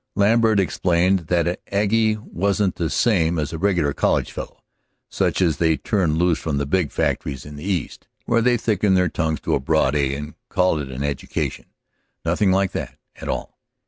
[0.15, 4.63] Lambert explained that an aggie wasn't the same as a regular college fellow,
[5.09, 8.95] such as they turn loose from the big factories in the East, where they thicken
[8.95, 11.65] their tongues to the broad a and call it an education;
[12.25, 13.59] nothing like that, at all.